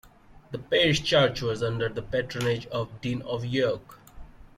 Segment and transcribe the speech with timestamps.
[0.49, 3.99] The parish church was under the patronage of the Dean of York.